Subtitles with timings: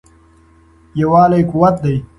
[0.99, 1.95] یووالی قوت دی.